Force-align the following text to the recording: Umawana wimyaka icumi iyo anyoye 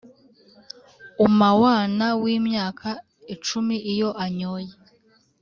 Umawana 1.25 2.05
wimyaka 2.21 2.89
icumi 3.33 3.75
iyo 3.91 4.09
anyoye 4.23 4.71